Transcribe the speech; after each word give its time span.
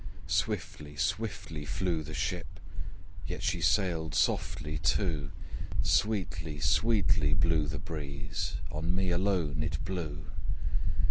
Swiftly, 0.25 0.95
swiftly 0.95 1.63
flew 1.63 2.01
the 2.01 2.15
ship, 2.15 2.59
Yet 3.27 3.43
she 3.43 3.61
sailed 3.61 4.15
softly 4.15 4.79
too: 4.79 5.31
Sweetly, 5.83 6.59
sweetly 6.59 7.35
blew 7.35 7.67
the 7.67 7.77
breeze 7.77 8.55
On 8.71 8.95
me 8.95 9.11
alone 9.11 9.61
it 9.61 9.85
blew. 9.85 10.25